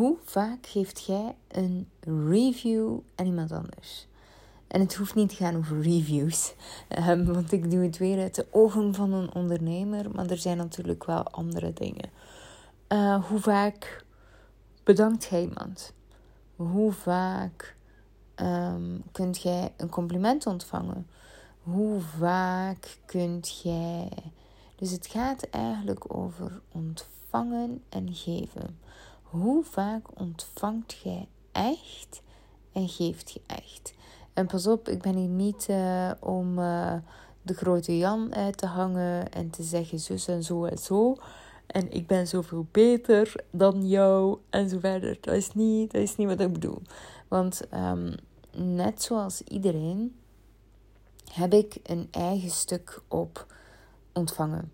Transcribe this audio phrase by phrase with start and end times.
[0.00, 4.06] Hoe vaak geeft jij een review aan iemand anders?
[4.66, 6.54] En het hoeft niet te gaan over reviews,
[7.08, 10.56] um, want ik doe het weer uit de ogen van een ondernemer, maar er zijn
[10.56, 12.10] natuurlijk wel andere dingen.
[12.88, 14.04] Uh, hoe vaak
[14.84, 15.92] bedankt jij iemand?
[16.56, 17.76] Hoe vaak
[18.36, 21.06] um, kunt jij een compliment ontvangen?
[21.62, 24.08] Hoe vaak kunt jij.
[24.76, 28.78] Dus het gaat eigenlijk over ontvangen en geven.
[29.30, 32.22] Hoe vaak ontvangt jij echt
[32.72, 33.94] en geeft je echt?
[34.32, 36.94] En pas op, ik ben hier niet uh, om uh,
[37.42, 41.16] de grote Jan uit te hangen en te zeggen zus en zo en zo.
[41.66, 45.18] En ik ben zoveel beter dan jou en zo verder.
[45.20, 46.82] Dat is niet, dat is niet wat ik bedoel.
[47.28, 48.14] Want um,
[48.52, 50.16] net zoals iedereen
[51.32, 53.46] heb ik een eigen stuk op
[54.12, 54.72] ontvangen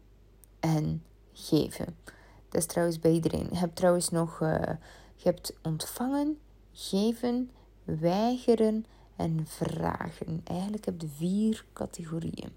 [0.61, 1.97] en geven.
[2.49, 3.47] Dat is trouwens bij iedereen.
[3.51, 4.61] Je hebt trouwens nog, uh,
[5.15, 6.39] je hebt ontvangen,
[6.73, 7.51] geven,
[7.85, 10.41] weigeren en vragen.
[10.45, 12.53] Eigenlijk heb je vier categorieën.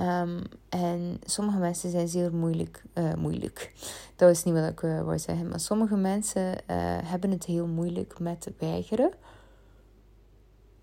[0.00, 2.82] Um, en sommige mensen zijn zeer moeilijk.
[2.94, 3.72] Uh, moeilijk.
[4.16, 5.48] Dat is niet wat ik uh, wou zeggen.
[5.48, 6.58] Maar sommige mensen
[7.04, 9.10] hebben het heel moeilijk met weigeren.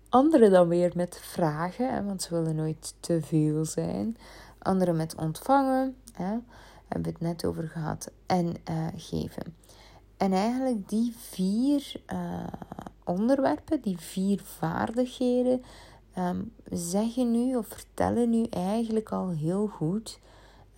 [0.08, 4.16] Anderen dan weer met vragen, hè, want ze willen nooit te veel zijn.
[4.58, 6.36] Anderen met ontvangen, hè,
[6.88, 8.10] hebben we het net over gehad.
[8.26, 8.56] En
[8.96, 9.56] geven.
[10.16, 11.92] En eigenlijk die vier
[13.04, 15.62] onderwerpen, die vier vaardigheden,
[16.18, 20.20] um, zeggen nu of vertellen nu eigenlijk al heel goed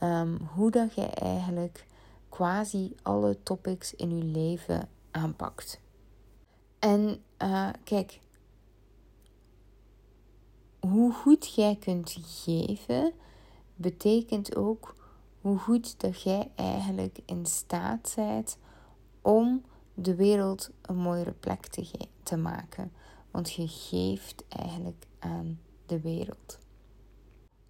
[0.02, 1.86] um, hoe dat je eigenlijk
[2.28, 5.80] quasi alle topics in je leven aanpakt.
[6.78, 8.20] En uh, kijk,
[10.80, 13.12] hoe goed jij kunt geven,
[13.74, 14.95] betekent ook
[15.46, 18.58] hoe goed dat jij eigenlijk in staat bent
[19.22, 19.62] om
[19.94, 22.92] de wereld een mooiere plek te, te maken.
[23.30, 26.58] Want je geeft eigenlijk aan de wereld.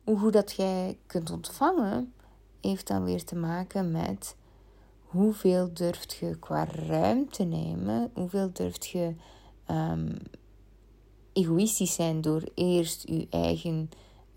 [0.05, 2.13] Hoe goed dat jij kunt ontvangen,
[2.61, 4.37] heeft dan weer te maken met
[5.01, 9.15] hoeveel durft je qua ruimte nemen, hoeveel durft je
[9.71, 10.17] um,
[11.33, 13.91] egoïstisch zijn door eerst je eigen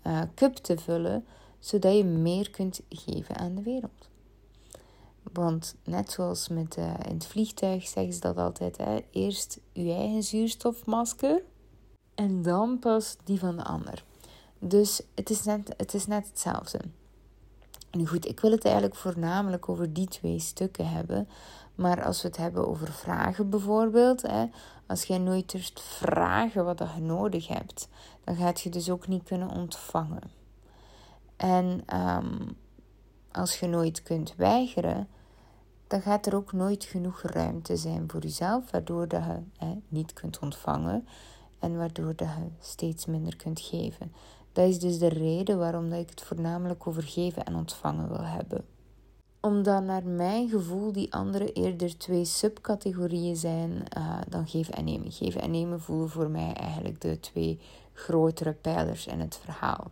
[0.06, 1.24] uh, cup te vullen,
[1.60, 4.08] zodat je meer kunt geven aan de wereld.
[5.32, 8.98] Want net zoals met, uh, in het vliegtuig zeggen ze dat altijd: hè?
[9.10, 11.42] eerst je eigen zuurstofmasker
[12.14, 14.04] en dan pas die van de ander.
[14.58, 16.80] Dus het is net, het is net hetzelfde.
[17.90, 21.28] Nu goed, ik wil het eigenlijk voornamelijk over die twee stukken hebben.
[21.74, 24.46] Maar als we het hebben over vragen bijvoorbeeld, hè,
[24.86, 27.88] als jij nooit durft vragen wat je nodig hebt,
[28.24, 30.39] dan gaat je dus ook niet kunnen ontvangen.
[31.40, 32.48] En ehm,
[33.32, 35.08] als je nooit kunt weigeren,
[35.86, 40.12] dan gaat er ook nooit genoeg ruimte zijn voor jezelf, waardoor dat je hè, niet
[40.12, 41.06] kunt ontvangen
[41.58, 44.12] en waardoor dat je steeds minder kunt geven.
[44.52, 48.24] Dat is dus de reden waarom dat ik het voornamelijk over geven en ontvangen wil
[48.24, 48.64] hebben.
[49.40, 55.12] Omdat naar mijn gevoel die andere eerder twee subcategorieën zijn uh, dan geven en nemen.
[55.12, 57.60] Geven en nemen voelen voor mij eigenlijk de twee
[57.92, 59.90] grotere pijlers in het verhaal.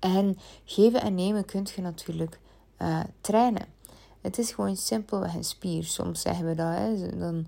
[0.00, 2.38] En geven en nemen kun je natuurlijk
[2.78, 3.66] uh, trainen.
[4.20, 5.84] Het is gewoon simpelweg een spier.
[5.84, 7.16] Soms zeggen we dat, hè.
[7.18, 7.46] Dan,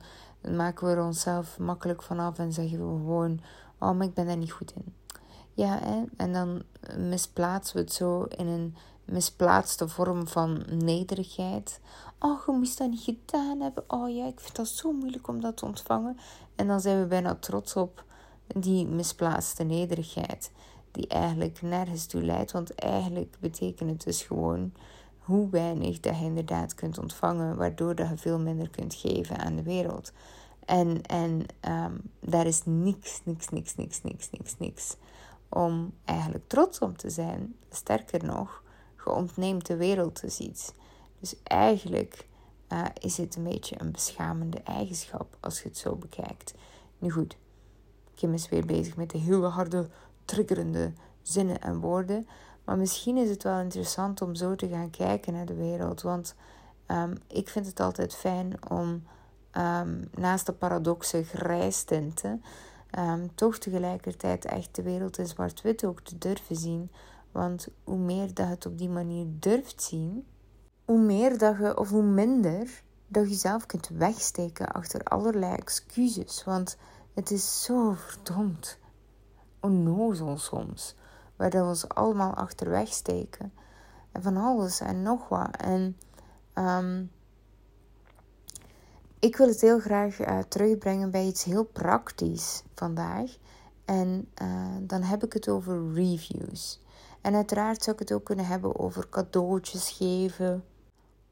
[0.51, 3.41] maken we er onszelf makkelijk vanaf en zeggen we gewoon:
[3.79, 4.95] Oh, maar ik ben daar niet goed in.
[5.55, 6.03] Ja, hè?
[6.17, 6.63] en dan
[6.97, 11.81] misplaatsen we het zo in een misplaatste vorm van nederigheid.
[12.19, 13.84] Oh, je moest dat niet gedaan hebben.
[13.87, 16.19] Oh ja, ik vind dat zo moeilijk om dat te ontvangen.
[16.57, 18.05] En dan zijn we bijna trots op
[18.47, 20.51] die misplaatste nederigheid,
[20.92, 22.53] die eigenlijk nergens toe leidt.
[22.53, 24.72] Want eigenlijk betekent het dus gewoon
[25.19, 29.56] hoe weinig dat je inderdaad kunt ontvangen, waardoor dat je veel minder kunt geven aan
[29.56, 30.12] de wereld.
[30.64, 34.97] En, en um, daar is niks, niks, niks, niks, niks, niks, niks
[35.54, 37.54] om eigenlijk trots op te zijn.
[37.70, 38.62] Sterker nog,
[39.04, 40.72] je ontneemt de wereld dus iets.
[41.20, 42.26] Dus eigenlijk
[42.69, 46.54] uh, is het een beetje een beschamende eigenschap als je het zo bekijkt.
[46.98, 47.36] Nu goed,
[48.22, 49.89] Kim is weer bezig met de hele harde,
[50.24, 50.92] triggerende
[51.22, 52.27] zinnen en woorden.
[52.65, 56.03] Maar misschien is het wel interessant om zo te gaan kijken naar de wereld.
[56.03, 56.34] Want
[56.86, 59.03] um, ik vind het altijd fijn om
[59.57, 62.42] um, naast de paradoxe grijstinten...
[62.98, 66.91] Um, toch tegelijkertijd echt de wereld in zwart-wit ook te durven zien.
[67.30, 70.27] Want hoe meer dat je het op die manier durft zien,
[70.84, 76.45] hoe meer dat je, of hoe minder dat je zelf kunt wegsteken achter allerlei excuses.
[76.45, 76.77] Want
[77.14, 78.78] het is zo verdomd
[79.60, 80.94] onnozel soms
[81.36, 83.53] waar dat we ons allemaal achterweg steken.
[84.12, 85.56] En van alles en nog wat.
[85.56, 85.97] En
[86.54, 87.10] um,
[89.18, 93.36] ik wil het heel graag uh, terugbrengen bij iets heel praktisch vandaag.
[93.84, 96.80] En uh, dan heb ik het over reviews.
[97.20, 100.64] En uiteraard zou ik het ook kunnen hebben over cadeautjes geven.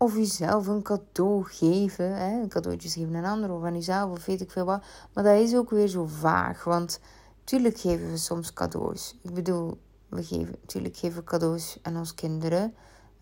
[0.02, 2.16] Of jezelf een cadeau geven.
[2.16, 2.40] Hè?
[2.40, 4.82] Een cadeautje geven aan een ander of aan jezelf of weet ik veel wat.
[5.14, 6.64] Maar dat is ook weer zo vaag.
[6.64, 7.00] Want
[7.44, 9.18] tuurlijk geven we soms cadeaus.
[9.22, 12.74] Ik bedoel, we geven, natuurlijk geven we cadeaus aan onze kinderen.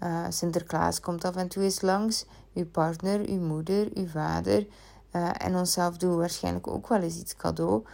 [0.02, 2.26] Uh, Sinterklaas komt af en toe eens langs.
[2.54, 4.66] Uw partner, uw moeder, uw vader.
[5.12, 7.84] Uh, en onszelf doen we waarschijnlijk ook wel eens iets cadeau.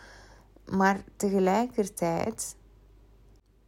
[0.70, 2.56] Maar tegelijkertijd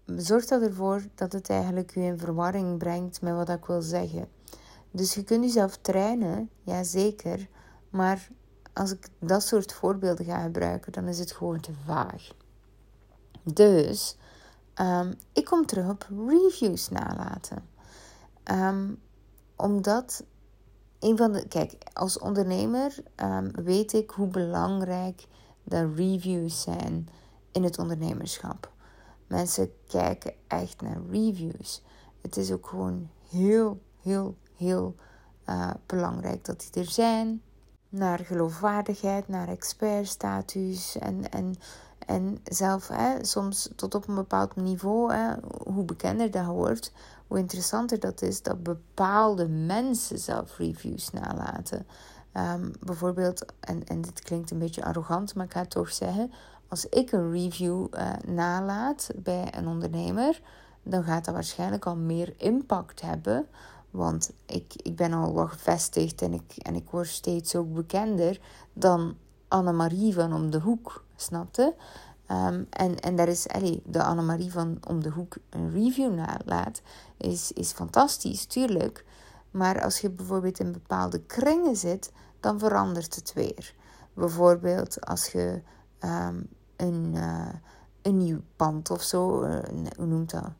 [0.07, 4.36] zorgt dat ervoor dat het eigenlijk u in verwarring brengt met wat ik wil zeggen.
[4.96, 7.48] Dus je kunt jezelf trainen, ja zeker.
[7.90, 8.28] Maar
[8.72, 12.32] als ik dat soort voorbeelden ga gebruiken, dan is het gewoon te vaag.
[13.43, 14.16] Dus
[14.81, 17.69] um, ik kom terug op reviews nalaten.
[18.44, 18.98] Um,
[19.56, 20.25] omdat
[20.98, 21.48] een van de.
[21.48, 25.26] Kijk, als ondernemer um, weet ik hoe belangrijk
[25.62, 27.08] de reviews zijn
[27.52, 28.72] in het ondernemerschap.
[29.26, 31.82] Mensen kijken echt naar reviews.
[32.20, 34.94] Het is ook gewoon heel, heel, heel
[35.49, 37.43] uh, belangrijk dat die er zijn.
[37.88, 41.55] Naar geloofwaardigheid, naar expertstatus en, en,
[42.06, 45.35] en zelf hè, soms tot op een bepaald niveau, hè,
[45.67, 46.93] hoe bekender dat wordt,
[47.26, 51.87] hoe interessanter dat is dat bepaalde mensen zelf reviews nalaten.
[52.55, 56.32] Um, bijvoorbeeld, en, en dit klinkt een beetje arrogant, maar ik ga het toch zeggen.
[56.69, 60.41] Als ik een review uh, nalaat bij een ondernemer,
[60.82, 63.47] dan gaat dat waarschijnlijk al meer impact hebben.
[63.96, 68.40] Want ik, ik ben al wat gevestigd en ik, en ik word steeds ook bekender
[68.72, 69.16] dan
[69.48, 71.75] Annemarie van om de hoek, snapte?
[72.31, 76.82] Um, en, en daar is allee, de Annemarie van om de hoek een review nalaat,
[77.16, 79.04] is, is fantastisch, tuurlijk.
[79.50, 83.75] Maar als je bijvoorbeeld in bepaalde kringen zit, dan verandert het weer.
[84.14, 85.62] Bijvoorbeeld als je
[86.04, 87.48] um, een, uh,
[88.02, 89.58] een nieuw pand of zo, uh,
[89.96, 90.50] hoe noemt dat?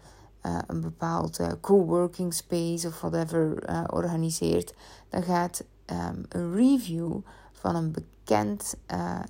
[0.47, 3.63] Uh, een bepaald coworking space of whatever
[3.93, 4.75] organiseert,
[5.09, 7.19] dan gaat um, een review
[7.53, 8.77] van een bekend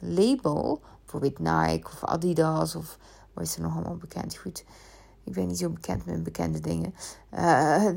[0.01, 2.99] label, bijvoorbeeld Nike of Adidas of
[3.37, 4.37] wat is er nog allemaal bekend?
[4.37, 4.65] Goed,
[5.25, 6.95] ik ben niet zo bekend met bekende dingen.
[7.37, 7.89] Uh,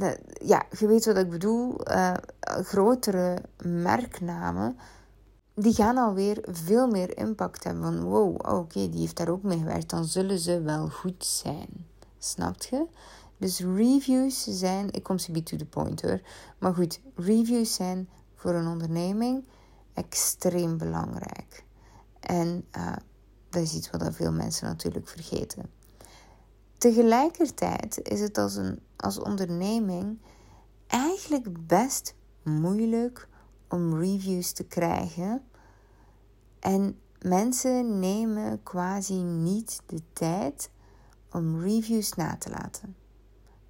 [0.43, 1.91] ja, je weet wat ik bedoel.
[1.91, 4.77] Uh, grotere merknamen.
[5.53, 7.83] Die gaan alweer veel meer impact hebben.
[7.83, 9.89] Van wow, oké, die heeft daar ook mee gewerkt.
[9.89, 11.88] Dan zullen ze wel goed zijn.
[12.19, 12.85] Snapt je?
[13.37, 14.91] Dus reviews zijn.
[14.91, 16.21] Ik kom ze to the point hoor.
[16.57, 19.45] Maar goed, reviews zijn voor een onderneming
[19.93, 21.63] extreem belangrijk.
[22.19, 22.95] En uh,
[23.49, 25.69] dat is iets wat veel mensen natuurlijk vergeten.
[26.77, 30.19] Tegelijkertijd is het als, een, als onderneming
[30.87, 33.27] eigenlijk best moeilijk
[33.69, 35.43] om reviews te krijgen.
[36.59, 40.69] En mensen nemen quasi niet de tijd
[41.31, 42.95] om reviews na te laten.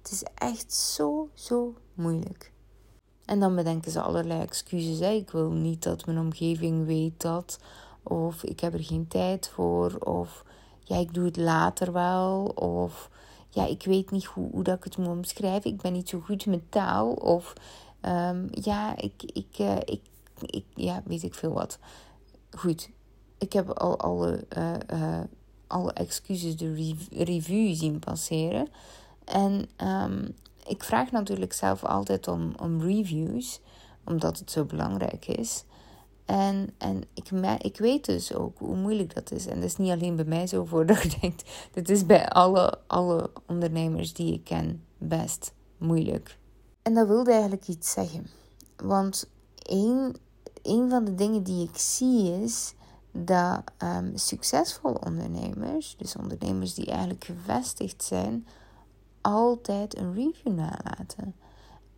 [0.02, 2.52] Het is echt zo, zo moeilijk.
[3.24, 5.00] En dan bedenken ze allerlei excuses.
[5.00, 7.58] Ik wil niet dat mijn omgeving weet dat.
[8.02, 9.96] Of ik heb er geen tijd voor.
[9.98, 10.44] Of
[10.80, 12.44] ja, ik doe het later wel.
[12.44, 13.10] Of
[13.48, 15.70] ja, ik weet niet hoe, hoe dat ik het moet omschrijven.
[15.70, 17.12] Ik ben niet zo goed met taal.
[17.12, 17.52] Of
[18.02, 20.00] um, ja, ik, ik, uh, ik,
[20.40, 21.78] ik, ja, weet ik veel wat.
[22.50, 22.90] Goed,
[23.38, 25.20] ik heb al alle, uh, uh,
[25.70, 28.68] alle excuses de review zien passeren.
[29.24, 30.34] En um,
[30.66, 33.60] ik vraag natuurlijk zelf altijd om, om reviews,
[34.04, 35.64] omdat het zo belangrijk is.
[36.24, 39.46] En, en ik, ik weet dus ook hoe moeilijk dat is.
[39.46, 41.32] En dat is niet alleen bij mij zo voor dat je.
[41.72, 46.38] Dit is bij alle, alle ondernemers die ik ken best moeilijk.
[46.82, 48.26] En dat wilde eigenlijk iets zeggen.
[48.76, 49.30] Want
[49.62, 50.16] één,
[50.62, 52.74] een van de dingen die ik zie is
[53.12, 58.46] dat um, succesvolle ondernemers, dus ondernemers die eigenlijk gevestigd zijn,
[59.20, 61.34] altijd een review nalaten.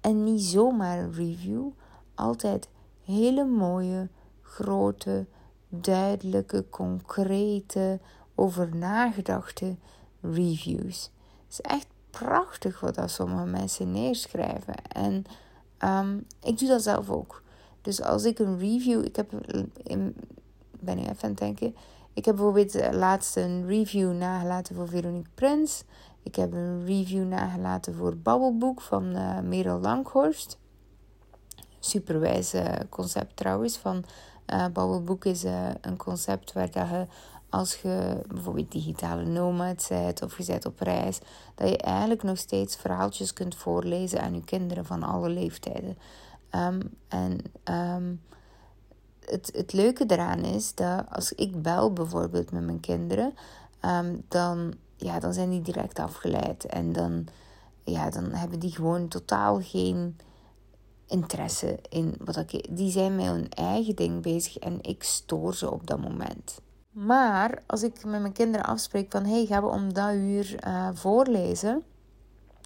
[0.00, 1.68] En niet zomaar een review,
[2.14, 2.68] altijd
[3.04, 4.08] hele mooie,
[4.42, 5.26] grote,
[5.68, 8.00] duidelijke, concrete,
[8.34, 9.76] over nagedachte
[10.20, 11.10] reviews.
[11.46, 14.74] Het is echt prachtig wat dat sommige mensen neerschrijven.
[14.88, 15.24] En
[15.78, 17.42] um, ik doe dat zelf ook.
[17.82, 19.32] Dus als ik een review, ik heb,
[19.82, 20.14] in,
[20.84, 21.74] ben nu even aan het denken.
[22.12, 25.84] Ik heb bijvoorbeeld laatst een review nagelaten voor Veronique Prins.
[26.22, 30.58] Ik heb een review nagelaten voor Babbelboek van uh, Merel Langhorst.
[31.78, 34.04] Superwijze concept trouwens van
[34.46, 35.42] uh, Babbelboek is
[35.80, 37.06] een concept waar dat je
[37.52, 41.18] als je bijvoorbeeld digitale nomad bent of je bent op reis,
[41.54, 45.98] dat je eigenlijk nog steeds verhaaltjes kunt voorlezen aan je kinderen van alle leeftijden.
[46.50, 48.20] Um, en um,
[49.24, 53.34] het, het leuke daaraan is dat als ik bel bijvoorbeeld met mijn kinderen,
[53.80, 56.64] ehm, dan, ja, dan zijn die direct afgeleid.
[56.64, 57.26] En dan,
[57.84, 60.16] ja, dan hebben die gewoon totaal geen
[61.06, 62.76] interesse in wat ik.
[62.76, 66.60] Die zijn met hun eigen ding bezig en ik stoor ze op dat moment.
[66.90, 70.88] Maar als ik met mijn kinderen afspreek van hey, gaan we om dat uur uh,
[70.92, 71.82] voorlezen,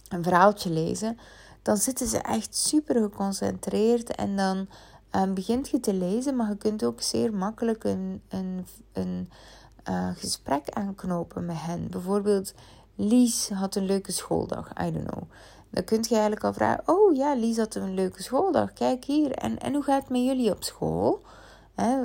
[0.09, 1.17] een verhaaltje lezen,
[1.61, 4.67] dan zitten ze echt super geconcentreerd en dan
[5.17, 9.29] um, begint je te lezen, maar je kunt ook zeer makkelijk een, een, een
[9.89, 11.87] uh, gesprek aanknopen met hen.
[11.89, 12.53] Bijvoorbeeld,
[12.95, 15.23] Lies had een leuke schooldag, I don't know.
[15.69, 18.73] Dan kun je eigenlijk al vragen: Oh ja, Lies had een leuke schooldag.
[18.73, 19.31] Kijk hier.
[19.31, 21.21] En, en hoe gaat het met jullie op school?
[21.75, 21.97] Hè,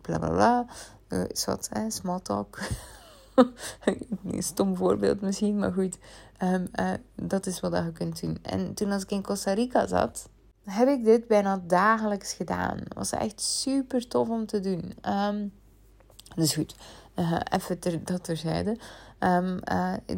[0.00, 0.66] bla bla bla.
[1.08, 1.90] Uh, is wat, hè?
[1.90, 2.58] small talk.
[4.24, 5.98] een stom voorbeeld misschien, maar goed.
[6.42, 8.38] Um, uh, dat is wat je kunt doen.
[8.42, 10.28] En toen als ik in Costa Rica zat,
[10.66, 12.78] heb ik dit bijna dagelijks gedaan.
[12.94, 14.94] Was echt super tof om te doen.
[15.08, 15.52] Um,
[16.34, 16.76] dus goed,
[17.16, 18.76] uh, even ter, dat terzijde.
[19.20, 19.60] Um,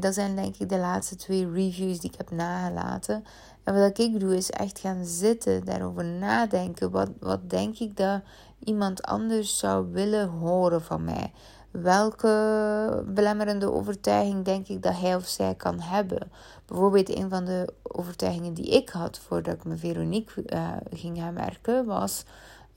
[0.00, 3.24] dat zijn denk ik de laatste twee reviews die ik heb nagelaten.
[3.64, 6.90] En wat ik doe is echt gaan zitten, daarover nadenken.
[6.90, 8.22] Wat, wat denk ik dat
[8.64, 11.32] iemand anders zou willen horen van mij?
[11.70, 16.30] Welke belemmerende overtuiging denk ik dat hij of zij kan hebben?
[16.66, 21.34] Bijvoorbeeld een van de overtuigingen die ik had voordat ik met Veronique uh, ging gaan
[21.34, 22.24] werken was...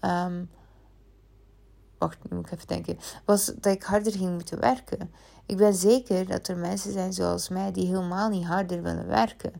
[0.02, 0.50] Um,
[1.98, 2.98] wacht, nu moet ik even denken.
[3.26, 5.12] Was dat ik harder ging moeten werken.
[5.46, 9.54] Ik ben zeker dat er mensen zijn zoals mij die helemaal niet harder willen werken.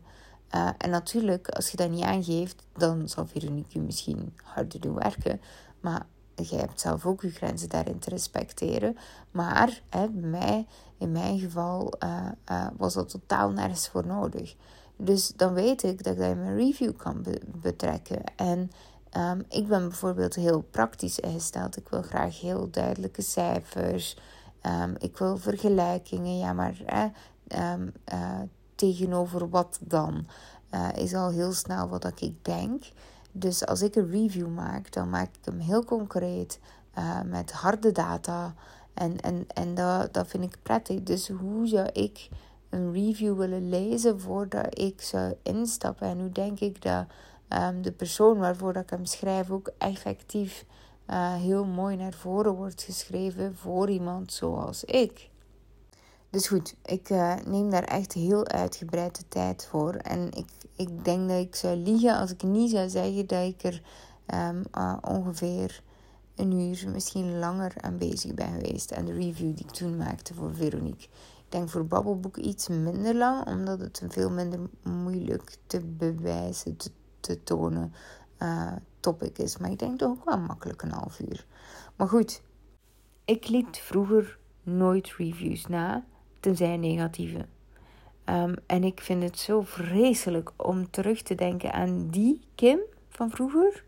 [0.54, 5.40] Uh, en natuurlijk, als je dat niet aangeeft, dan zal Veronique misschien harder doen werken.
[5.80, 8.96] Maar jij hebt zelf ook je grenzen daarin te respecteren.
[9.30, 10.66] Maar hè, bij mij,
[10.98, 14.56] in mijn geval, uh, uh, was dat totaal nergens voor nodig.
[14.96, 18.22] Dus dan weet ik dat ik dat mijn review kan betrekken.
[18.36, 18.70] En
[19.16, 21.76] um, ik ben bijvoorbeeld heel praktisch ingesteld.
[21.76, 24.16] Ik wil graag heel duidelijke cijfers.
[24.62, 26.38] Um, ik wil vergelijkingen.
[26.38, 27.08] Ja, maar hè,
[27.72, 28.40] um, uh,
[28.74, 30.26] tegenover wat dan?
[30.94, 32.84] Is al heel snel wat ik denk.
[33.32, 36.60] Dus als ik een review maak, dan maak ik hem heel concreet
[36.98, 38.54] uh, met harde data.
[38.94, 41.02] En, en, en dat, dat vind ik prettig.
[41.02, 42.28] Dus hoe zou ik
[42.70, 46.06] een review willen lezen voordat ik zou instappen?
[46.08, 47.06] En hoe denk ik dat
[47.48, 50.64] um, de persoon waarvoor dat ik hem schrijf ook effectief
[51.10, 55.30] uh, heel mooi naar voren wordt geschreven voor iemand zoals ik?
[56.32, 59.94] Dus goed, ik uh, neem daar echt heel uitgebreid de tijd voor.
[59.94, 63.62] En ik, ik denk dat ik zou liegen als ik niet zou zeggen dat ik
[63.62, 63.82] er
[64.34, 65.82] um, uh, ongeveer
[66.34, 68.90] een uur, misschien langer aan bezig ben geweest.
[68.90, 71.04] En de review die ik toen maakte voor Veronique.
[71.04, 76.90] Ik denk voor Babbelboek iets minder lang, omdat het veel minder moeilijk te bewijzen, te,
[77.20, 77.92] te tonen
[78.38, 79.58] uh, topic is.
[79.58, 81.46] Maar ik denk toch ook wel makkelijk een half uur.
[81.96, 82.42] Maar goed,
[83.24, 86.04] ik liet vroeger nooit reviews na
[86.42, 87.46] tenzij negatieve.
[88.24, 93.30] Um, en ik vind het zo vreselijk om terug te denken aan die Kim van
[93.30, 93.84] vroeger.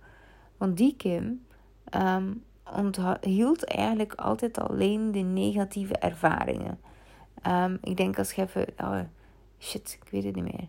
[0.56, 1.44] Want die Kim
[1.96, 2.42] um,
[2.76, 6.78] onthield eigenlijk altijd alleen de negatieve ervaringen.
[7.46, 8.46] Um, ik denk als je.
[8.76, 9.00] Oh,
[9.58, 10.68] shit, ik weet het niet meer.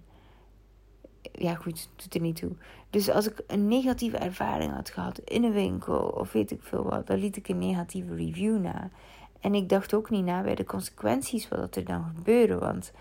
[1.32, 2.52] Ja, goed, doet er niet toe.
[2.90, 6.84] Dus als ik een negatieve ervaring had gehad in een winkel of weet ik veel
[6.84, 8.90] wat, dan liet ik een negatieve review na.
[9.46, 12.60] En ik dacht ook niet na bij de consequenties wat er dan gebeuren.
[12.60, 12.92] Want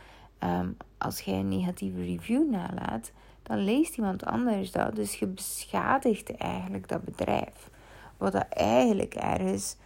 [0.40, 4.96] um, als jij een negatieve review nalaat, dan leest iemand anders dat.
[4.96, 7.70] Dus je beschadigt eigenlijk dat bedrijf.
[8.16, 9.76] Wat dat eigenlijk ergens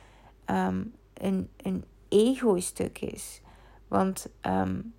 [0.47, 3.41] um, een, een ego-stuk is.
[3.89, 4.95] Want um,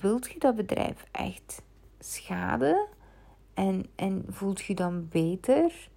[0.00, 1.62] wilt je dat bedrijf echt
[1.98, 2.86] schaden?
[3.54, 5.88] En, en voelt je dan beter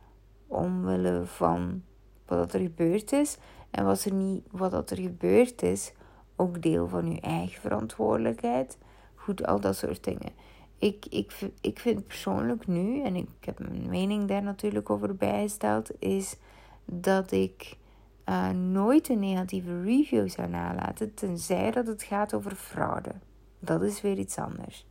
[0.47, 1.83] omwille van
[2.25, 3.37] wat er gebeurd is?
[3.71, 5.93] En was er niet wat er gebeurd is
[6.35, 8.77] ook deel van je eigen verantwoordelijkheid?
[9.15, 10.31] Goed, al dat soort dingen.
[10.77, 15.91] Ik, ik, ik vind persoonlijk nu, en ik heb mijn mening daar natuurlijk over bijgesteld,
[15.99, 16.37] is
[16.85, 17.77] dat ik
[18.25, 23.11] uh, nooit een negatieve review zou nalaten, tenzij dat het gaat over fraude.
[23.59, 24.85] Dat is weer iets anders.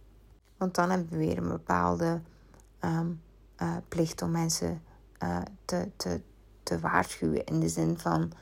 [0.57, 2.21] Want dan hebben we weer een bepaalde
[2.81, 3.21] um,
[3.63, 4.83] uh, plicht om mensen
[5.23, 6.21] uh, te, te,
[6.65, 7.45] te waarschuwen.
[7.45, 8.33] In de zin van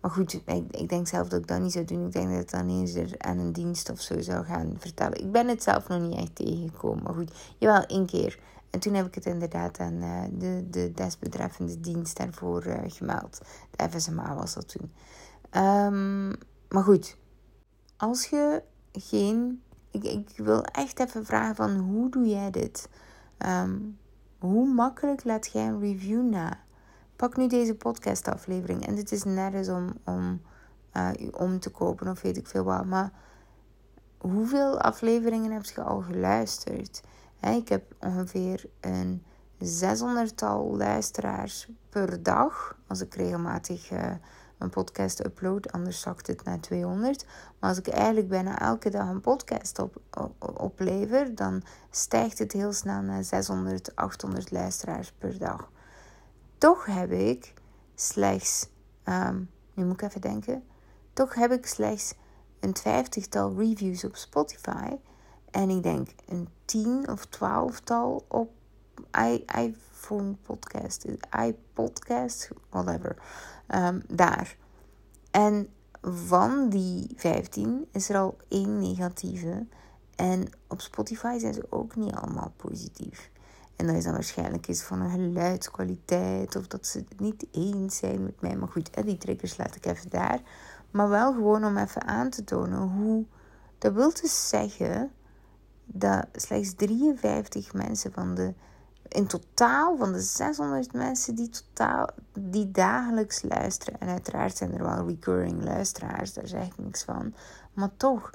[0.00, 2.06] maar goed, ik, ik, denk zelf dat ik dat niet zou doen.
[2.06, 5.20] Ik denk dat ik dan eens aan een dienst of zo zou gaan vertellen.
[5.20, 7.02] Ik ben het zelf nog niet echt tegengekomen.
[7.02, 8.38] Maar goed, jawel, één keer.
[8.70, 13.40] En toen heb ik het inderdaad aan uh, de, de desbetreffende dienst daarvoor uh, gemeld.
[13.76, 14.92] De FSMA was dat toen.
[15.64, 16.28] Um,
[16.68, 17.16] maar goed,
[17.96, 18.62] als je
[18.92, 19.62] geen...
[19.90, 22.88] Ik, ik wil echt even vragen van hoe doe jij dit?
[23.38, 23.98] Um,
[24.38, 26.58] hoe makkelijk laat jij een review na?
[27.20, 28.86] Pak nu deze podcastaflevering.
[28.86, 30.40] En dit is nergens om, om
[31.20, 32.84] u om te kopen of weet ik veel wat.
[32.84, 33.12] Maar
[34.18, 37.02] hoeveel afleveringen heb je al geluisterd?
[37.40, 39.22] ik heb ongeveer een
[39.64, 42.76] 600-tal luisteraars per dag.
[42.86, 44.12] Als ik regelmatig uh,
[44.58, 47.26] een podcast upload, anders zakt het naar 200.
[47.58, 50.00] Maar als ik eigenlijk bijna elke dag een podcast op,
[50.38, 55.70] oplever, dan stijgt het heel snel naar 600, 800 luisteraars per dag.
[56.60, 57.54] Toch heb ik
[57.94, 58.68] slechts,
[59.04, 60.62] um, nu moet ik even denken,
[61.12, 62.14] toch heb ik slechts
[62.60, 64.96] een vijftigtal reviews op Spotify.
[65.50, 68.50] En ik denk een tien of twaalftal op
[69.56, 71.06] iPhone podcast,
[71.46, 73.16] iPodcast, whatever.
[73.68, 74.56] Um, daar.
[75.30, 75.68] En
[76.02, 79.66] van die 15 is er al één negatieve.
[80.16, 83.29] En op Spotify zijn ze ook niet allemaal positief.
[83.80, 87.96] En dat is dan waarschijnlijk iets van een geluidskwaliteit of dat ze het niet eens
[87.96, 88.56] zijn met mij.
[88.56, 90.40] Maar goed, die triggers laat ik even daar.
[90.90, 93.24] Maar wel gewoon om even aan te tonen hoe.
[93.78, 95.10] Dat wil dus zeggen
[95.84, 98.54] dat slechts 53 mensen van de.
[99.08, 102.08] In totaal van de 600 mensen die, totaal,
[102.38, 104.00] die dagelijks luisteren.
[104.00, 107.34] En uiteraard zijn er wel recurring luisteraars, daar zeg ik niks van.
[107.72, 108.30] Maar toch,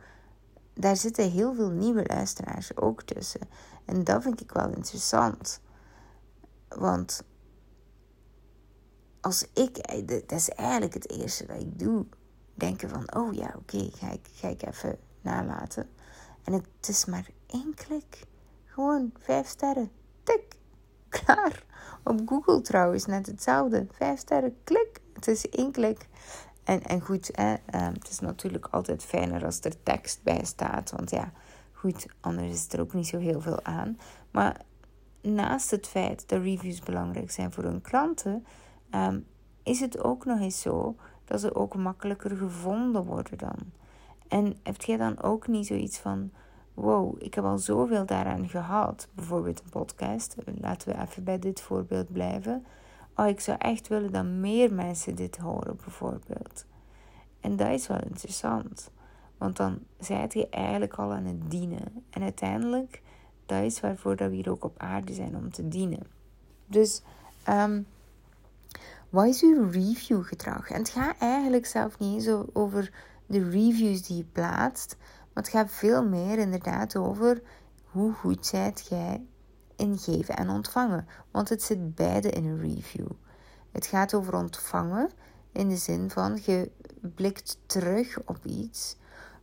[0.74, 3.42] daar zitten heel veel nieuwe luisteraars ook tussen.
[3.86, 5.62] En dat vind ik wel interessant.
[6.68, 7.24] Want
[9.22, 9.88] als ik,
[10.28, 12.06] dat is eigenlijk het eerste wat ik doe
[12.54, 15.90] denken van, oh ja, oké, ga, ik, ga ik even nalaten.
[16.44, 18.24] En het is maar één klik.
[18.66, 19.92] Gewoon vijf sterren.
[20.24, 20.56] Tik.
[21.24, 21.64] Klaar.
[22.04, 23.88] Op Google trouwens net hetzelfde.
[23.92, 24.58] Vijf sterren.
[24.64, 25.00] Klik.
[25.14, 26.08] Het is één klik.
[26.64, 30.92] En, en goed, hè, ehm, het is natuurlijk altijd fijner als er tekst bij staat.
[30.92, 31.32] Want ja,
[31.76, 33.98] goed, anders is er ook niet zo heel veel aan.
[34.32, 34.62] Maar
[35.22, 38.46] naast het feit dat reviews belangrijk zijn voor hun klanten,
[38.90, 39.20] ehm,
[39.64, 43.58] is het ook nog eens zo dat ze ook makkelijker gevonden worden dan.
[44.28, 46.32] En heb jij dan ook niet zoiets van:
[46.74, 50.36] wow, ik heb al zoveel daaraan gehad, bijvoorbeeld een podcast.
[50.62, 52.66] Laten we even bij dit voorbeeld blijven.
[53.16, 56.66] Oh, ik zou echt willen dat meer mensen dit horen, bijvoorbeeld.
[57.40, 58.92] En dat is wel interessant.
[59.38, 62.04] Want dan zijt je eigenlijk al aan het dienen.
[62.10, 63.02] En uiteindelijk,
[63.46, 66.08] dat is waarvoor dat we hier ook op aarde zijn, om te dienen.
[66.66, 67.02] Dus
[67.50, 67.88] um,
[69.10, 70.70] wat is uw reviewgedrag?
[70.70, 72.94] En het gaat eigenlijk zelf niet eens over
[73.26, 74.96] de reviews die je plaatst,
[75.34, 77.42] maar het gaat veel meer inderdaad over
[77.86, 79.22] hoe goed zijt jij
[79.76, 81.08] in geven en ontvangen.
[81.32, 83.10] Want het zit beide in een review.
[83.72, 85.10] Het gaat over ontvangen
[85.52, 86.72] in de zin van je
[87.02, 88.96] blikt terug op iets.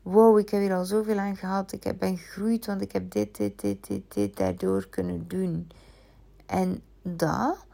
[0.02, 1.72] Wow, ik heb hier al zoveel aan gehad.
[1.72, 5.70] Ik ben gegroeid, want ik heb dit, dit, dit, dit, dit daardoor kunnen doen.
[6.46, 7.64] En dat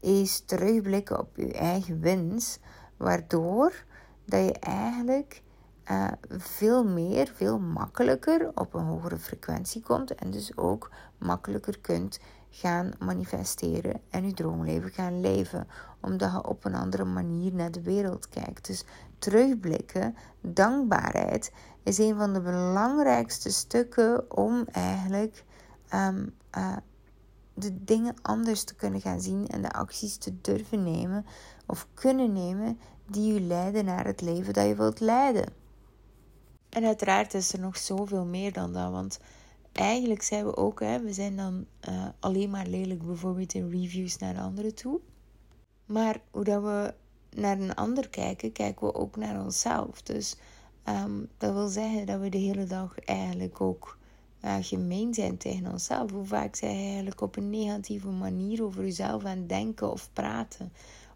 [0.00, 2.58] is terugblikken op je eigen wens,
[2.96, 3.84] waardoor
[4.24, 5.42] dat je eigenlijk
[5.90, 12.20] uh, veel meer, veel makkelijker op een hogere frequentie komt en dus ook makkelijker kunt
[12.50, 15.66] gaan manifesteren en je droomleven gaan leven,
[16.00, 18.66] omdat je op een andere manier naar de wereld kijkt.
[18.66, 18.84] Dus
[19.18, 25.44] terugblikken, dankbaarheid is een van de belangrijkste stukken om eigenlijk
[25.94, 26.34] um,
[27.54, 31.26] de dingen anders te kunnen gaan zien en de acties te durven nemen
[31.66, 35.52] of kunnen nemen die je leiden naar het leven dat je wilt leiden.
[36.68, 39.20] En uiteraard is er nog zoveel meer dan dat, want
[39.72, 44.18] eigenlijk zijn we ook, hè, we zijn dan uh, alleen maar lelijk bijvoorbeeld in reviews
[44.18, 45.00] naar anderen toe.
[45.86, 46.94] Maar hoe dat we
[47.36, 50.02] naar een ander kijken, kijken we ook naar onszelf.
[50.02, 50.36] Dus
[50.88, 53.98] um, dat wil zeggen dat we de hele dag eigenlijk ook
[54.44, 56.10] uh, gemeen zijn tegen onszelf.
[56.10, 60.10] Hoe vaak zijn je eigenlijk op een negatieve manier over jezelf aan het denken of
[60.12, 60.72] praten.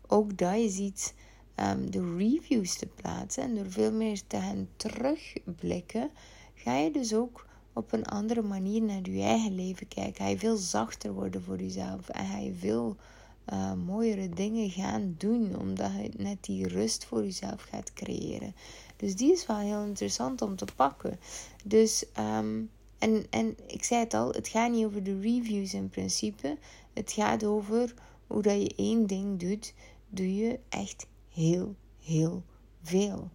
[0.07, 1.13] Ook dat is iets
[1.57, 6.11] um, de reviews te plaatsen en door veel meer te gaan terugblikken,
[6.55, 9.87] ga je dus ook op een andere manier naar je eigen leven.
[10.13, 12.97] Ga je veel zachter worden voor jezelf en je veel
[13.53, 18.55] uh, mooiere dingen gaan doen, omdat je net die rust voor jezelf gaat creëren.
[18.97, 21.19] Dus die is wel heel interessant om te pakken.
[21.65, 25.89] Dus um, en, en ik zei het al, het gaat niet over de reviews in
[25.89, 26.57] principe.
[26.93, 27.95] Het gaat over
[28.27, 29.75] hoe dat je één ding doet,
[30.09, 32.43] doe je echt heel, heel
[32.83, 33.31] veel.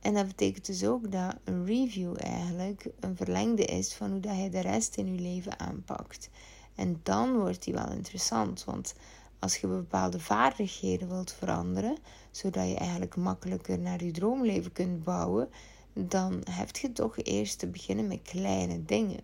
[0.00, 4.36] En dat betekent dus ook dat een review eigenlijk een verlengde is van hoe dat
[4.36, 6.30] je de rest in je leven aanpakt.
[6.74, 8.94] En dan wordt die wel interessant, want
[9.38, 11.96] als je bepaalde vaardigheden wilt veranderen,
[12.30, 15.48] zodat je eigenlijk makkelijker naar je droomleven kunt bouwen,
[15.92, 19.22] dan heb je toch eerst te beginnen met kleine dingen.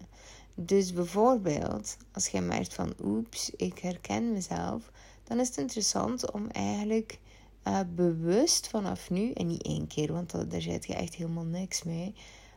[0.55, 4.91] Dus bijvoorbeeld, als je merkt van oeps, ik herken mezelf
[5.27, 7.19] dan is het interessant om eigenlijk
[7.67, 11.83] uh, bewust vanaf nu, en niet één keer, want daar zit je echt helemaal niks
[11.83, 12.15] mee.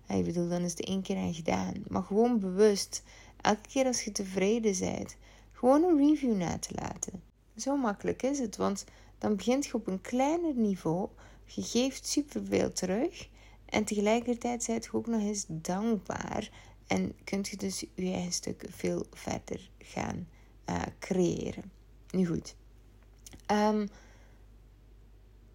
[0.07, 1.73] Ik bedoel, dan is het één keer aan gedaan.
[1.87, 3.03] Maar gewoon bewust,
[3.41, 5.15] elke keer als je tevreden bent,
[5.51, 7.21] gewoon een review na te laten.
[7.55, 8.85] Zo makkelijk is het, want
[9.17, 11.09] dan begint je op een kleiner niveau.
[11.45, 13.29] Je geeft superveel terug.
[13.65, 16.51] En tegelijkertijd zijt je ook nog eens dankbaar.
[16.87, 20.27] En kunt je dus je eigen stuk veel verder gaan
[20.69, 21.71] uh, creëren.
[22.11, 22.55] Nu goed.
[23.51, 23.89] Um,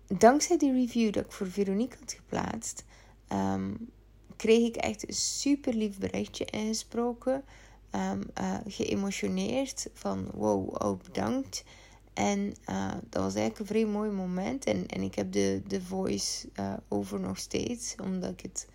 [0.07, 2.85] dankzij die review dat ik voor Veronique had geplaatst,
[3.33, 3.91] um,
[4.37, 7.45] kreeg ik echt een super lief berichtje ingesproken.
[7.91, 11.65] Um, uh, geëmotioneerd van wow, oh bedankt.
[12.13, 14.65] En uh, dat was eigenlijk een vrij mooi moment.
[14.65, 18.69] En, en ik heb de, de voice uh, over nog steeds, omdat ik het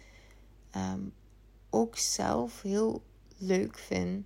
[0.76, 1.14] um,
[1.70, 3.02] ook zelf heel
[3.38, 4.26] leuk vind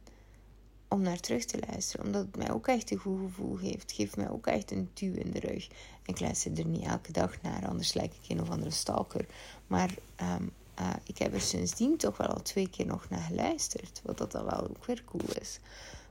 [0.93, 2.05] om naar terug te luisteren.
[2.05, 3.91] Omdat het mij ook echt een goed gevoel geeft.
[3.91, 5.67] Geeft mij ook echt een duw in de rug.
[6.05, 9.25] Ik luister er niet elke dag naar, anders lijk ik een of andere stalker.
[9.67, 9.89] Maar
[10.21, 14.01] um, uh, ik heb er sindsdien toch wel al twee keer nog naar geluisterd.
[14.03, 15.59] Wat dat dan wel ook weer cool is.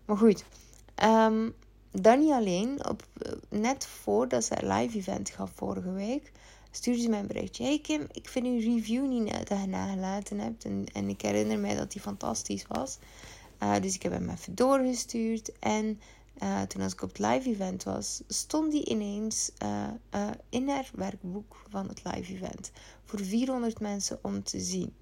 [0.05, 0.45] Maar goed,
[1.05, 1.55] um,
[1.91, 2.89] dan niet alleen.
[2.89, 3.07] Op,
[3.49, 6.33] net voordat ze een live event gaf vorige week,
[6.71, 7.65] stuurde ze mij een berichtje.
[7.65, 10.65] Hey Kim, ik vind uw review niet dat je nagelaten hebt.
[10.65, 12.99] En, en ik herinner mij dat die fantastisch was.
[13.63, 15.59] Uh, dus ik heb hem even doorgestuurd.
[15.59, 16.01] En
[16.43, 20.91] uh, toen als ik op het live event was, stond die ineens uh, in haar
[20.95, 22.73] werkboek van het live event.
[23.05, 24.95] Voor 400 mensen om te zien.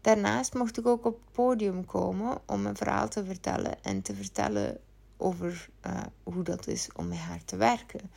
[0.00, 3.82] Daarnaast mocht ik ook op het podium komen om mijn verhaal te vertellen.
[3.82, 4.80] En te vertellen
[5.16, 5.68] over
[6.22, 8.10] hoe dat is om met haar te werken.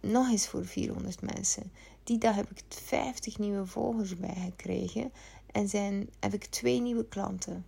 [0.00, 1.72] nog eens voor 400 mensen.
[2.04, 5.12] Die dag heb ik 50 nieuwe volgers bij gekregen.
[5.52, 7.64] En zijn, heb ik twee nieuwe klanten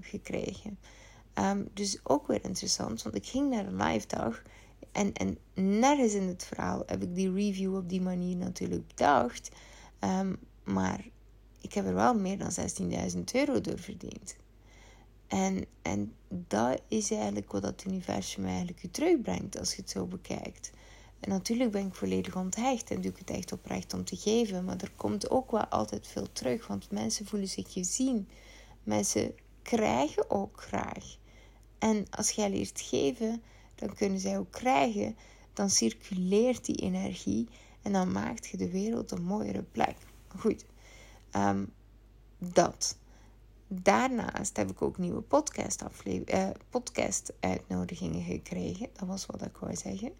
[0.00, 0.78] gekregen.
[1.34, 4.42] Um, dus ook weer interessant, want ik ging naar een live dag.
[4.92, 9.50] En, en nergens in het verhaal heb ik die review op die manier natuurlijk bedacht.
[10.00, 11.04] Um, maar
[11.60, 12.50] ik heb er wel meer dan
[13.14, 14.36] 16.000 euro door verdiend.
[15.26, 20.06] En, en dat is eigenlijk wat het universum eigenlijk je terugbrengt als je het zo
[20.06, 20.70] bekijkt.
[21.20, 24.64] En natuurlijk ben ik volledig onthecht en doe ik het echt oprecht om te geven.
[24.64, 28.28] Maar er komt ook wel altijd veel terug, want mensen voelen zich gezien.
[28.82, 31.16] Mensen krijgen ook graag.
[31.78, 33.42] En als jij leert geven,
[33.74, 35.16] dan kunnen zij ook krijgen.
[35.52, 37.48] Dan circuleert die energie
[37.82, 39.96] en dan maakt je de wereld een mooiere plek.
[40.38, 40.64] Goed,
[41.30, 41.64] ehm,
[42.38, 42.98] dat.
[43.68, 48.88] Daarnaast heb ik ook nieuwe podcast, uh, podcast uitnodigingen gekregen.
[48.92, 50.12] Dat was wat ik wou zeggen.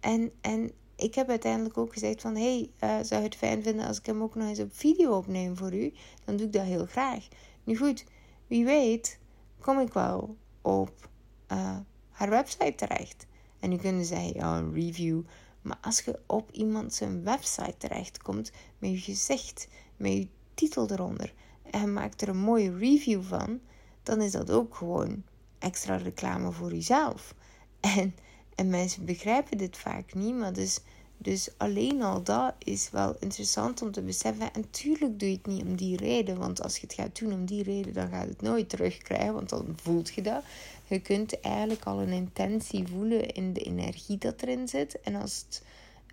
[0.00, 2.36] En, en ik heb uiteindelijk ook gezegd van...
[2.36, 5.16] hey, uh, zou je het fijn vinden als ik hem ook nog eens op video
[5.16, 5.92] opneem voor u?
[6.24, 7.28] Dan doe ik dat heel graag.
[7.64, 8.04] Nu goed,
[8.46, 9.18] wie weet
[9.60, 11.08] kom ik wel op
[11.52, 11.76] uh,
[12.10, 13.26] haar website terecht.
[13.60, 15.20] En nu kunnen zij ja, een review.
[15.62, 21.34] Maar als je op iemand zijn website terechtkomt met je gezicht, met je titel eronder
[21.70, 23.60] en maakt er een mooie review van,
[24.02, 25.22] dan is dat ook gewoon
[25.58, 27.34] extra reclame voor jezelf.
[27.96, 28.14] En,
[28.54, 30.80] en mensen begrijpen dit vaak niet, maar dus
[31.18, 34.52] dus alleen al dat is wel interessant om te beseffen.
[34.52, 36.38] En tuurlijk doe je het niet om die reden.
[36.38, 39.34] Want als je het gaat doen om die reden, dan gaat het nooit terugkrijgen.
[39.34, 40.42] Want dan voelt je dat.
[40.86, 45.00] Je kunt eigenlijk al een intentie voelen in de energie dat erin zit.
[45.00, 45.62] En als, het,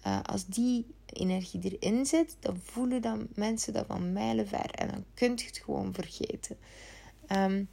[0.05, 4.71] uh, als die energie erin zit, dan voelen dan mensen dat van mijlenver.
[4.71, 6.57] En dan kun je het gewoon vergeten.
[7.27, 7.67] Um,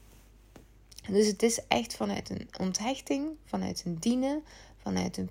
[1.08, 4.42] dus het is echt vanuit een onthechting, vanuit een dienen,
[4.82, 5.30] vanuit een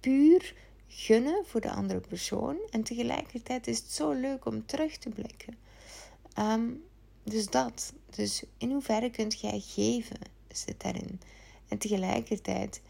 [0.00, 0.54] puur
[0.94, 2.56] gunnen voor de andere persoon.
[2.70, 5.56] En tegelijkertijd is het zo leuk om terug te blikken.
[6.34, 6.70] Ehm,
[7.22, 7.92] dus dat.
[8.10, 11.20] Dus in hoeverre kunt jij geven, zit daarin.
[11.68, 12.80] En tegelijkertijd,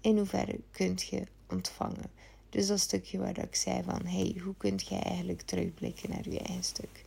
[0.00, 2.10] in hoeverre kunt je ontvangen.
[2.50, 6.38] Dus dat stukje waar ik zei van, hey, hoe kunt jij eigenlijk terugblikken naar je
[6.38, 7.04] eigen stuk?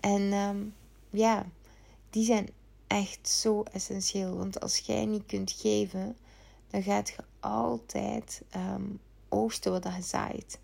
[0.00, 0.64] En ehm,
[1.10, 1.46] ja,
[2.10, 2.48] die zijn
[2.86, 4.36] echt zo essentieel.
[4.36, 6.16] Want als jij niet kunt geven,
[6.70, 8.86] dan gaat je altijd ehm,
[9.28, 10.60] oogsten wat je zaait.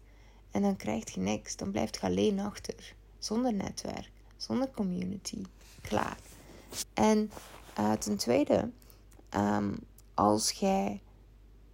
[0.51, 1.57] En dan krijg je niks.
[1.57, 2.95] Dan blijf je alleen achter.
[3.19, 4.11] Zonder netwerk.
[4.37, 5.43] Zonder community.
[5.81, 6.19] Klaar.
[6.95, 7.31] En
[7.79, 8.71] uh, ten tweede,
[9.37, 9.79] um,
[10.15, 11.03] als jij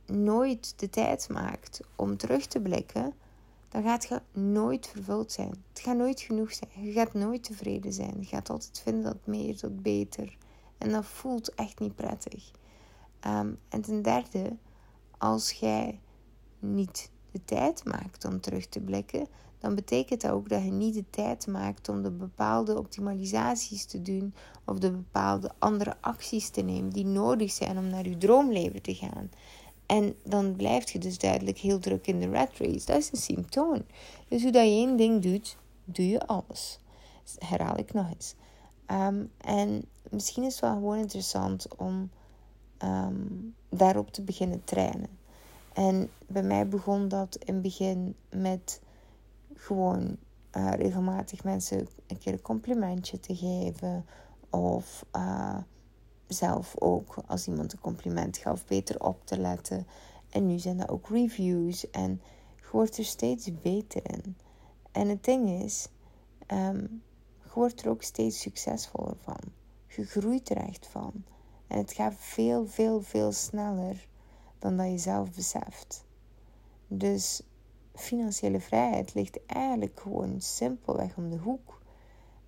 [0.07, 3.13] nooit de tijd maakt om terug te blikken,
[3.69, 5.65] dan gaat je nooit vervuld zijn.
[5.69, 6.71] Het gaat nooit genoeg zijn.
[6.87, 8.15] Je gaat nooit tevreden zijn.
[8.19, 10.37] Je gaat altijd vinden dat meer, dat beter.
[10.79, 12.51] En dat voelt echt niet prettig.
[13.27, 14.57] Um, en ten derde,
[15.19, 16.01] als jij
[16.61, 19.27] niet de tijd maakt om terug te blikken,
[19.59, 24.03] dan betekent dat ook dat je niet de tijd maakt om de bepaalde optimalisaties te
[24.03, 28.83] doen of de bepaalde andere acties te nemen die nodig zijn om naar je droomleven
[28.83, 29.31] te gaan.
[29.87, 32.87] En dan blijf je dus duidelijk heel druk in de rat race.
[32.87, 33.85] Dat is een symptoom.
[34.29, 36.79] Dus hoe dat je één ding doet, doe je alles.
[37.39, 38.35] Herhaal ik nog eens.
[38.87, 42.11] Ehm, en misschien is het wel gewoon interessant om
[42.79, 43.27] ehm,
[43.69, 45.20] daarop te beginnen trainen.
[45.81, 48.81] En bij mij begon dat in het begin met
[49.55, 50.17] gewoon
[50.57, 54.07] uh, regelmatig mensen een keer een complimentje te geven.
[54.51, 55.57] Of uh,
[56.27, 59.87] zelf ook als iemand een compliment gaf, beter op te letten.
[60.31, 62.21] En nu zijn er ook reviews en
[62.57, 64.37] je wordt er steeds beter in.
[64.93, 65.89] En het ding is,
[66.47, 67.03] um,
[67.43, 69.41] je wordt er ook steeds succesvoller van.
[69.87, 71.13] Je groeit er echt van.
[71.67, 74.09] En het gaat veel, veel, veel sneller
[74.61, 76.05] dan dat je zelf beseft.
[76.87, 77.43] Dus
[77.95, 81.81] financiële vrijheid ligt eigenlijk gewoon simpelweg om de hoek.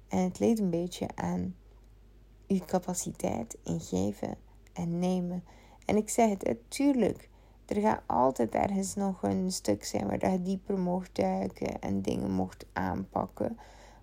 [0.09, 1.55] En het ligt een beetje aan
[2.47, 4.37] je capaciteit in geven
[4.73, 5.45] en nemen.
[5.87, 7.29] En ik zeg het, tuurlijk,
[7.67, 12.31] er gaat altijd ergens nog een stuk zijn waar je dieper mocht duiken en dingen
[12.31, 13.59] mocht aanpakken.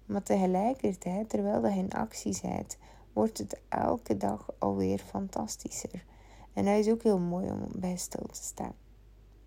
[0.05, 2.77] Maar tegelijkertijd, terwijl je in actie bent,
[3.13, 6.05] wordt het elke dag alweer fantastischer.
[6.53, 8.73] En dat is ook heel mooi om bij stil te staan.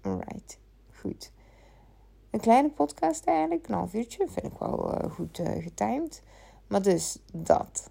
[0.01, 0.59] Alright,
[0.95, 1.33] goed.
[2.31, 6.23] Een kleine podcast eigenlijk, een half uurtje, vind ik wel uh, goed uh, getimed.
[6.67, 7.91] Maar dus dat.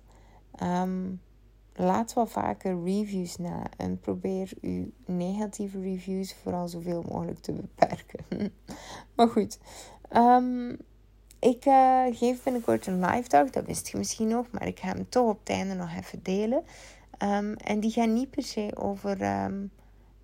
[0.63, 1.21] Um,
[1.74, 8.54] laat wel vaker reviews na en probeer uw negatieve reviews vooral zoveel mogelijk te beperken.
[9.15, 9.60] maar goed,
[10.15, 10.78] um,
[11.39, 14.88] ik uh, geef binnenkort een live dag, dat wist je misschien nog, maar ik ga
[14.88, 16.63] hem toch op het einde nog even delen.
[17.23, 19.17] Um, en die gaan niet per se over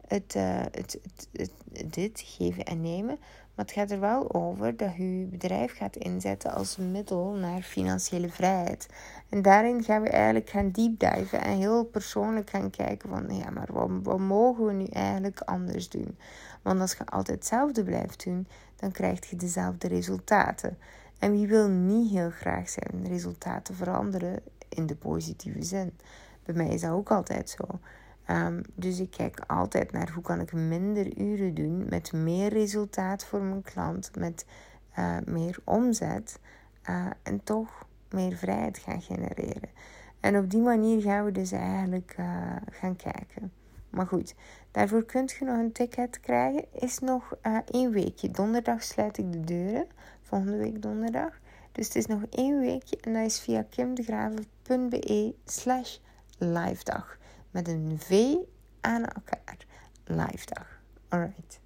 [0.07, 1.51] het, uh, het, het, het,
[1.93, 3.17] dit geven en nemen,
[3.55, 7.61] maar het gaat er wel over dat je je bedrijf gaat inzetten als middel naar
[7.61, 8.87] financiële vrijheid.
[9.29, 13.67] En daarin gaan we eigenlijk gaan deepdiven en heel persoonlijk gaan kijken van ja, maar
[13.71, 16.17] wat, wat mogen we nu eigenlijk anders doen?
[16.61, 20.77] Want als je altijd hetzelfde blijft doen, dan krijg je dezelfde resultaten.
[21.19, 25.93] En wie wil niet heel graag zijn resultaten veranderen in de positieve zin?
[26.47, 27.79] Bij mij is dat ook altijd zo.
[28.29, 33.25] Um, dus ik kijk altijd naar hoe kan ik minder uren doen met meer resultaat
[33.25, 34.45] voor mijn klant, met
[34.99, 36.39] uh, meer omzet
[36.89, 39.69] uh, en toch meer vrijheid gaan genereren.
[40.19, 43.51] En op die manier gaan we dus eigenlijk uh, gaan kijken.
[43.89, 44.35] Maar goed,
[44.71, 46.65] daarvoor kunt je nog een ticket krijgen.
[46.71, 48.31] Is nog één weekje.
[48.31, 49.87] Donderdag sluit ik de deuren.
[50.21, 51.39] Volgende week donderdag.
[51.71, 55.97] Dus het is nog één weekje en dat is via kimdegraven.be slash
[56.37, 57.17] live dag
[57.51, 58.35] met een V
[58.81, 59.57] aan elkaar.
[60.03, 60.81] Live dag.
[61.09, 61.59] Alright.